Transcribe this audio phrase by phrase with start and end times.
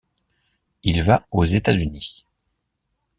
[0.81, 2.25] Il va aux États-Unis.